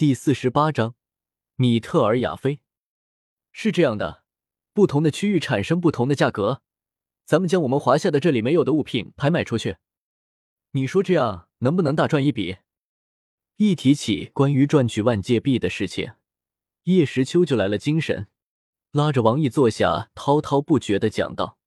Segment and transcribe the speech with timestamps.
[0.00, 0.94] 第四十八章，
[1.56, 2.60] 米特尔亚菲。
[3.52, 4.24] 是这样的，
[4.72, 6.62] 不同的区域产生不同的价格，
[7.26, 9.76] 咱们将我们华夏的这里没有的物品拍卖出去，
[10.70, 12.56] 你说这样能不能大赚一笔？
[13.56, 16.12] 一提起关于赚取万界币的事情，
[16.84, 18.28] 叶时秋就来了精神，
[18.92, 21.58] 拉着王毅坐下，滔滔不绝的讲道。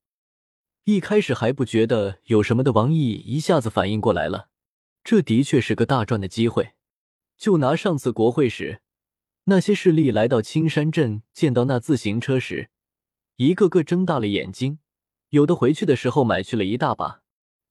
[0.86, 4.50] 一开始还不觉得有什么的王毅一下子反应过来了，
[5.04, 6.74] 这的确是个大赚的机会。
[7.44, 8.80] 就拿上次国会时，
[9.44, 12.70] 那些势力来到青山镇，见到那自行车时，
[13.36, 14.80] 一个个睁大了眼睛，
[15.32, 17.22] 有的回去的时候买去了一大把。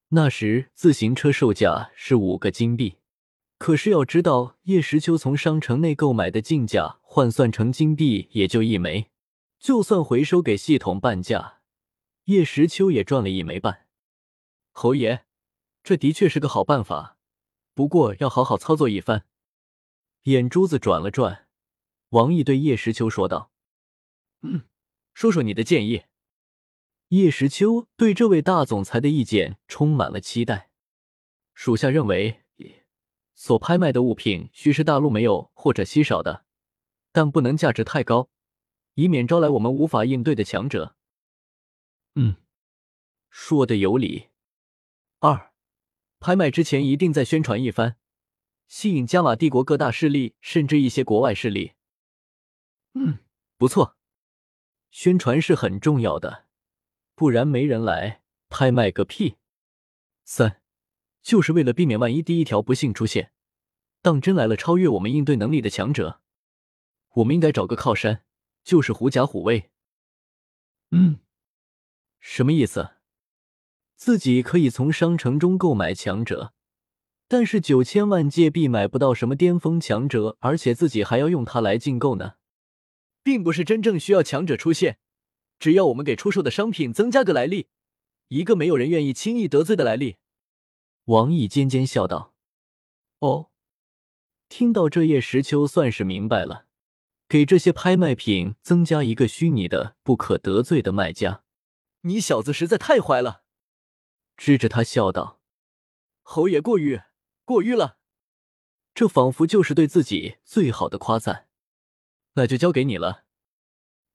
[0.09, 2.99] 那时自行车售价是五个金币。
[3.57, 9.09] 可是要知道，叶时秋从商城内购买的进价换算成金币也就一枚，
[9.59, 11.61] 就算回收给系统半价，
[12.25, 13.87] 叶时秋也赚了一枚半。
[14.73, 15.25] 侯爷，
[15.83, 17.17] 这的确是个好办法，
[17.73, 19.25] 不过要好好操作一番。
[20.25, 21.49] 眼珠子转了转，
[22.11, 23.51] 王毅对叶时秋说道
[24.43, 24.69] ：“嗯，
[25.15, 26.05] 说说你的建议。”
[27.09, 30.71] 叶时秋对这位大总裁的意见充满了期待。
[31.55, 32.39] 属下认为。
[33.35, 36.45] 所拍卖的物品需是大陆没有或者稀少的，
[37.11, 38.31] 但不能价值太高，
[38.95, 40.95] 以免招来我们无法应对的强者。
[42.15, 42.37] 嗯，
[43.31, 44.29] 说的有理。
[45.19, 45.53] 二，
[46.21, 47.97] 拍卖之前一定再宣传一番，
[48.75, 51.75] 吸引加玛帝国各大势力，甚至一些国外势力。
[52.95, 53.19] 嗯，
[53.59, 53.99] 不错，
[54.91, 56.47] 宣传是很重要的，
[57.15, 59.37] 不然没人来拍卖个屁。
[60.25, 60.63] 三。
[61.21, 63.33] 就是为了避免万一第一条不幸出现，
[64.01, 66.23] 当真来了超越我们应对能力的强者，
[67.17, 68.25] 我们应该找个靠山，
[68.65, 69.71] 就是狐假虎威。
[70.93, 71.21] 嗯，
[72.19, 72.93] 什么意思？
[73.97, 76.55] 自己可以从商城中购买强者，
[77.33, 82.35] 但是九千万界币买不到什么巅峰强者，而且自己还要用它来竞购呢？
[83.23, 84.99] 并不是真正需要强者出现，
[85.59, 87.69] 只要我们给出售的商品增加个来历，
[88.29, 90.19] 一个没有人愿意轻易得罪的来历。
[91.07, 92.35] 王毅尖尖笑道
[93.21, 93.49] ：“哦，
[94.51, 96.67] 听到这，叶时秋算是明白了，
[97.27, 101.45] 给这些拍卖品增加一个虚拟的、不可得罪的卖家。
[102.03, 103.45] 你小子实在太坏了！”
[104.37, 105.41] 支着他笑道
[106.21, 107.01] ：“侯爷过誉，
[107.45, 107.99] 过誉了。
[108.95, 111.49] 这仿佛就是对自己最好的夸赞。
[112.35, 113.25] 那就交给你了。”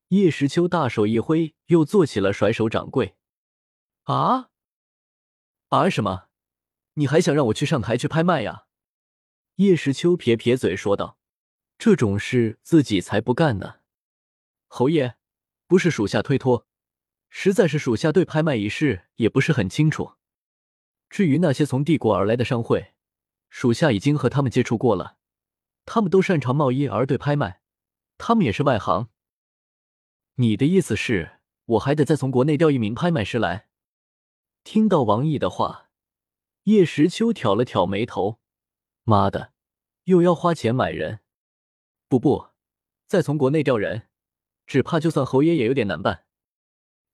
[0.09, 3.17] 叶时秋大手一挥，又做起了甩手掌柜。
[4.03, 4.49] 啊？
[5.69, 6.29] 啊什么？
[6.93, 8.67] 你还想让我去上台去拍卖呀？
[9.55, 11.17] 叶时秋撇撇嘴说道
[11.77, 13.81] ：“这种事自己才不干呢。”
[14.67, 15.17] 侯爷，
[15.67, 16.65] 不是属下推脱，
[17.29, 20.13] 实在是属下对拍卖一事也不是很清楚。
[21.09, 22.93] 至于那些从帝国而来的商会，
[23.59, 25.17] 属下已经和他们接触过了，
[25.83, 27.63] 他们都擅长贸易，而对拍卖，
[28.19, 29.09] 他们也是外行。
[30.35, 33.69] 你的意思是，我还得再从国内调一名拍卖师来？
[34.63, 35.89] 听到王毅的话。
[36.65, 38.39] 叶时秋挑了挑眉头，
[39.03, 39.53] 妈的，
[40.03, 41.21] 又要花钱买人？
[42.07, 42.49] 不不，
[43.07, 44.07] 再从国内调人，
[44.67, 46.25] 只怕就算侯爷也有点难办。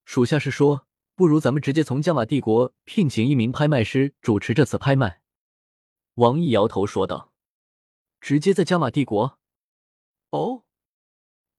[0.03, 5.22] 属下是说，不如咱们直接从加玛帝国聘请一名拍卖师主持这次拍卖。
[6.15, 7.31] 王毅摇头说道
[8.21, 9.39] ：“直接在加玛帝国？
[10.31, 10.63] 哦，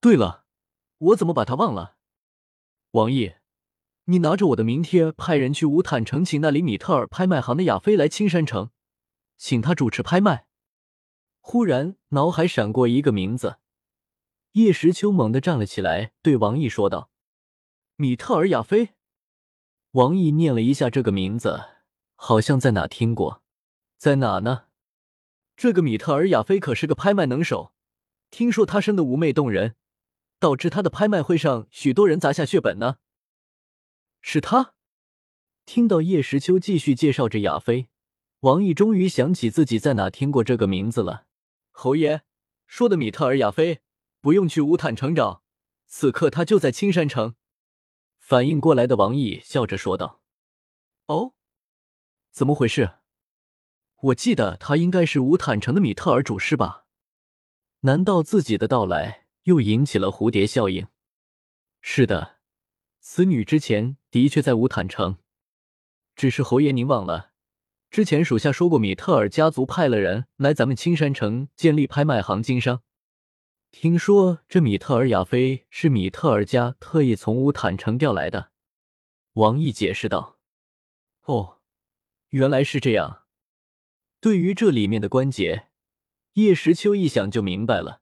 [0.01, 0.45] 对了，
[0.99, 1.97] 我怎么把他忘了？
[2.93, 3.35] 王毅。”
[4.07, 8.71] 你拿着我的名帖，派人去乌坦城，请那里米特尔拍卖行的亚飞来青山城，
[9.39, 10.47] 请他主持拍卖。
[11.41, 13.57] 忽然脑海闪过一个名字，
[14.53, 17.11] 叶时秋猛地站了起来，对王毅说道
[17.97, 18.91] ：“米特尔亚飞。”
[19.93, 21.63] 王毅念了一下这个名字，
[22.15, 23.43] 好像在哪听过，
[24.05, 24.67] 在哪呢？
[25.57, 27.73] 这个米特尔亚菲可是个拍卖能手，
[28.31, 29.77] 听说他生的妩媚动人，
[30.39, 32.99] 导致他的拍卖会上许多人砸下血本呢。
[34.21, 34.75] 是他。
[35.65, 37.89] 听到叶时秋继续介绍着亚飞，
[38.41, 41.25] 王毅终于想起自己在哪听过这个名字了。
[41.71, 42.25] 侯爷
[42.67, 43.81] 说的米特尔亚菲，
[44.21, 45.43] 不用去乌坦城找，
[45.87, 47.37] 此刻他就在青山城。
[48.19, 50.21] 反应过来的王毅笑着说道
[51.09, 51.33] ：“哦，
[52.31, 52.99] 怎么回事？
[54.05, 56.85] 我记得他应该是乌坦城的米特尔主事吧？
[57.81, 60.87] 难道自己的到来又引起了蝴蝶效应？
[61.81, 62.37] 是的。”
[63.01, 65.19] 此女之前的确在乌坦城，
[66.17, 67.33] 只是侯爷您忘了，
[67.91, 72.83] 之前属下说过，米特尔家族派了人来咱们青山城建立拍卖行经商。
[73.71, 78.53] 听说这米特尔亚菲是米特尔家特意从乌坦城调来的。
[79.35, 80.39] 王毅解释道
[81.25, 81.61] ：“哦，
[82.31, 83.24] 原来是这样。
[84.25, 85.67] 对于这里面的关节，
[86.33, 88.01] 叶时秋一想就明白了，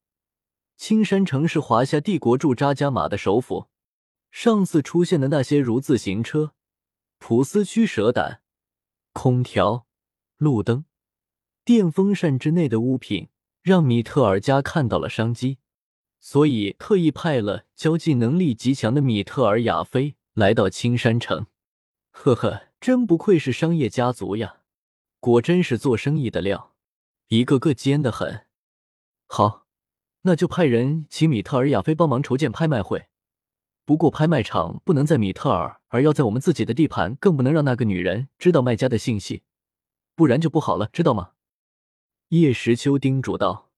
[0.76, 3.66] 青山城是华夏帝国驻扎加马的首府。
[4.30, 6.54] 上次出现的那些如自行车、
[7.18, 8.40] 普斯驱蛇胆、
[9.12, 9.88] 空调、
[10.36, 10.84] 路灯、
[11.64, 13.30] 电风扇之内的物品，
[13.60, 15.58] 让米特尔家看到了商机，
[16.20, 21.46] 所以特意派了交际能力极强的米特尔亚菲来到青山城。
[22.12, 24.58] 呵呵，真不愧是商业家族呀，
[25.22, 26.74] 果真是做生意的料，
[27.28, 28.44] 一个个尖得很。
[29.28, 29.68] 好，
[30.22, 33.06] 那就派人请米特尔亚菲帮忙筹建拍卖会。
[33.84, 39.44] 不过，拍卖场不能在米特尔，而要在我们自己的地盘，更不能让那个女人知道卖家的信息，
[40.16, 41.34] 不然就不好了，知道吗？
[42.30, 43.70] 叶时秋叮嘱道：“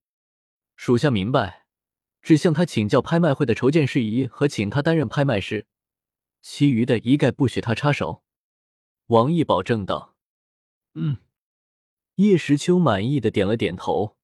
[0.76, 1.67] 属下明白，
[2.23, 5.67] 只向他请教拍卖会的筹建事宜和请他担任拍卖师，
[6.41, 8.23] 其余的一概不许他插手。”
[9.08, 10.17] 王毅保证道
[10.96, 11.19] ：“嗯。”
[12.16, 14.16] 叶时秋满意的点了点头。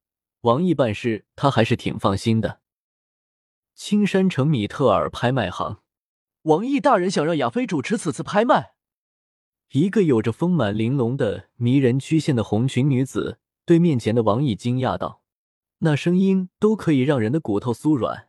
[0.43, 2.61] 王毅办事，他还是挺放心的。
[3.75, 5.81] 青山城米特尔拍卖行，
[6.43, 8.73] 王毅大人想让亚飞主持此次拍卖。
[9.73, 15.23] 一个有着丰满玲珑的迷人曲线的红裙女子对面前的王毅惊讶道
[15.81, 18.29] ：“那声音都可以让人的骨头酥软。”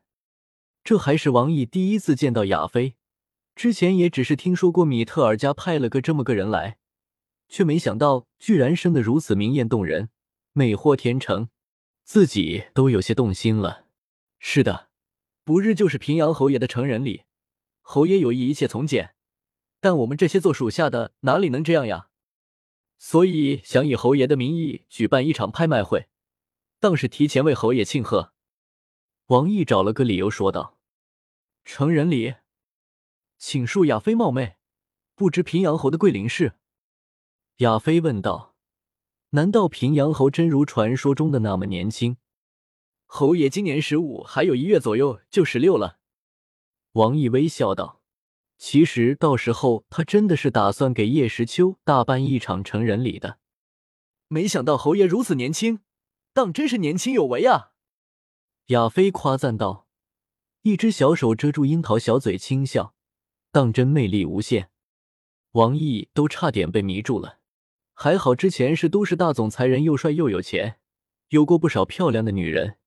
[0.83, 2.95] 这还是王毅第一次见到亚飞，
[3.55, 6.77] 之前也只是听说过米特尔家派了个这么个人来，
[7.51, 10.09] 却没想到居然生得如此明艳动人、
[10.53, 11.49] 美货天成，
[12.05, 13.85] 自己都有些动心了。
[14.39, 14.89] 是的。
[15.43, 17.23] 不日就是平阳侯爷的成人礼，
[17.81, 19.15] 侯爷有意一切从简，
[19.81, 22.07] 但我们这些做属下的哪里能这样呀？
[22.97, 26.07] 所以想以侯爷的名义举办一场拍卖会，
[26.79, 28.31] 当是提前为侯爷庆贺。
[29.25, 30.77] 王毅找了个理由说道
[31.65, 32.35] ：“成人礼，
[33.37, 34.55] 请恕亚妃冒昧，
[35.15, 36.53] 不知平阳侯的贵龄是？”
[37.61, 38.55] 亚妃问道
[39.31, 42.17] ：“难道平阳侯真如传说中的那么年轻？”
[43.05, 45.99] 侯爷今年十五，还有一月左右就十六了。
[46.93, 48.01] 王毅微笑道
[48.57, 53.37] ：“其实到时候他真的是打算给叶时秋大办一场成人礼的。
[54.27, 55.81] 没想到侯爷如此年轻，
[56.33, 57.73] 当真是年轻有为啊！”
[58.67, 59.85] 亚飞夸赞道，
[60.63, 62.95] 一只小手遮住樱桃小嘴轻笑，
[63.51, 64.71] 当真魅力无限。
[65.51, 67.37] 王毅都差点被迷住了，
[68.03, 70.79] 还好之前是都市大总裁人，又帅又有钱，
[71.29, 72.79] 有过不少漂亮的女人。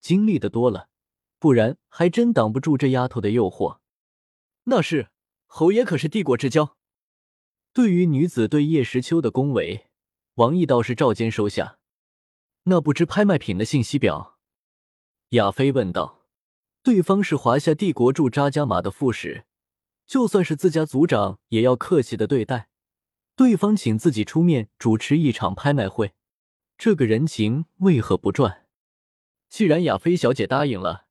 [0.00, 0.88] 经历的多了，
[1.38, 3.80] 不然还真挡不住这丫头的诱惑。
[4.64, 5.10] 那是
[5.44, 6.78] 侯爷可是帝国之交。
[7.74, 9.88] 对于女子对叶时秋的恭维，
[10.36, 11.76] 王毅倒是照肩收下。
[12.62, 14.38] 那不知拍卖品的信息表？
[15.32, 16.24] 亚飞问道。
[16.82, 19.44] 对方是华夏帝国驻扎加马的副使，
[20.06, 22.70] 就算是自家族长，也要客气的对待。
[23.34, 26.12] 对方请自己出面主持一场拍卖会，
[26.76, 28.66] 这个人情为何不赚？
[29.48, 31.06] 既然亚菲小姐答应了，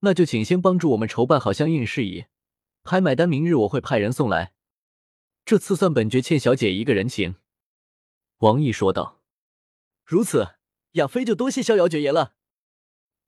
[0.00, 2.26] 那就请先帮助我们筹办好相应事宜。
[2.84, 4.52] 拍卖单明日我会派人送来，
[5.44, 7.36] 这次算本爵欠小姐一个人情。”
[8.38, 9.20] 王毅说道。
[10.04, 10.56] “如此，
[10.92, 12.34] 亚菲就多谢逍遥爵爷了。”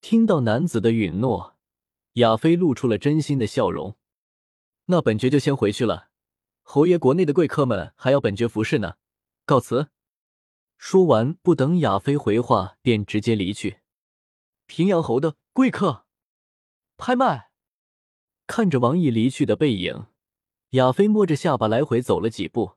[0.00, 1.58] 听到男子的允诺，
[2.14, 3.96] 亚菲露出了真心的笑容。
[4.86, 6.09] “那本爵就先回去了，
[6.72, 8.94] 侯爷国内的贵客们还要本爵服侍呢。
[9.44, 9.88] 告辞。”
[10.78, 13.80] 说完，不等亚菲回话，便直接离去。
[14.66, 16.04] 平阳侯的贵客，
[16.96, 17.50] 拍卖。
[18.46, 20.06] 看着王毅离去的背影，
[20.70, 22.76] 亚飞摸着下巴来回走了几步，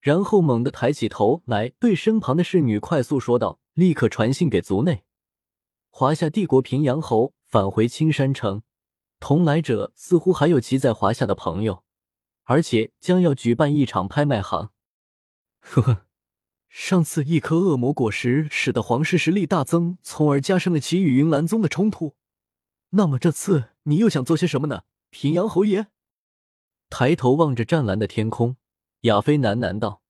[0.00, 5.04] 然后猛地抬起头来，对身旁的侍女快速说道：“立刻传信给族内，
[5.90, 8.64] 华夏帝国平阳侯返回青山城，
[9.20, 11.84] 同来者似乎还有其在华夏的朋友，
[12.48, 14.70] 而且将要举办一场拍卖行。”
[15.60, 16.04] 呵呵。
[16.68, 22.14] 上次一颗恶魔果实使得皇室实力大增，从而加深了其与云岚宗的冲突。
[22.90, 25.86] 那么这次你又想做些什么呢，平阳侯爷？
[26.90, 28.56] 抬头望着湛蓝的天空，
[29.02, 30.02] 亚飞喃喃道。